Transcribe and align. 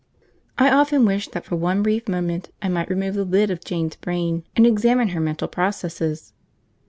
I 0.57 0.71
often 0.71 1.05
wish 1.05 1.27
that 1.27 1.45
for 1.45 1.57
one 1.57 1.83
brief 1.83 2.09
moment 2.09 2.49
I 2.59 2.69
might 2.69 2.89
remove 2.89 3.13
the 3.13 3.23
lid 3.23 3.51
of 3.51 3.63
Jane's 3.63 3.97
brain 3.97 4.43
and 4.55 4.65
examine 4.65 5.09
her 5.09 5.19
mental 5.21 5.47
processes. 5.47 6.33